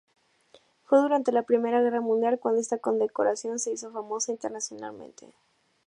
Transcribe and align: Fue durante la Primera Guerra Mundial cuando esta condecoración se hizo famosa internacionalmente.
Fue 0.85 0.99
durante 0.99 1.31
la 1.31 1.43
Primera 1.43 1.79
Guerra 1.79 2.01
Mundial 2.01 2.39
cuando 2.39 2.59
esta 2.59 2.79
condecoración 2.79 3.59
se 3.59 3.71
hizo 3.71 3.91
famosa 3.91 4.31
internacionalmente. 4.31 5.31